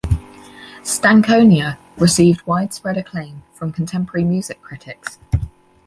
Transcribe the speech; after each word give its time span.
"Stankonia" 0.81 1.77
received 1.95 2.47
widespread 2.47 2.97
acclaim 2.97 3.43
from 3.53 3.71
contemporary 3.71 4.23
music 4.25 4.59
critics. 4.63 5.19